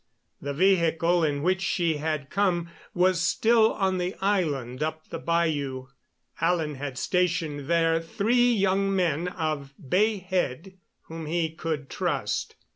The 0.41 0.55
vehicle 0.55 1.23
in 1.23 1.43
which 1.43 1.61
she 1.61 1.97
had 1.97 2.31
come 2.31 2.71
was 2.95 3.21
still 3.21 3.71
on 3.73 3.99
the 3.99 4.15
island 4.19 4.81
up 4.81 5.07
the 5.09 5.19
bayou. 5.19 5.89
Alan 6.41 6.73
had 6.73 6.97
stationed 6.97 7.67
there 7.69 8.01
three 8.01 8.51
young 8.51 8.95
men 8.95 9.27
of 9.27 9.75
Bay 9.77 10.17
Head 10.17 10.79
whom 11.03 11.27
he 11.27 11.51
could 11.53 11.87
trust. 11.87 12.55